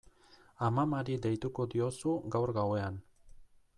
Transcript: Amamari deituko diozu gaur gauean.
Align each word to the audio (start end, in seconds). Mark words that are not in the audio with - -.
Amamari 0.67 1.17
deituko 1.25 1.67
diozu 1.73 2.15
gaur 2.37 2.55
gauean. 2.59 2.99